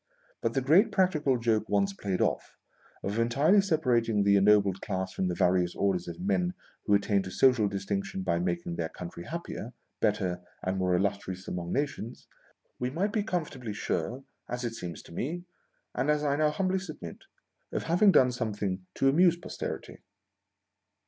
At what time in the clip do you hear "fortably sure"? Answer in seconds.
13.45-14.23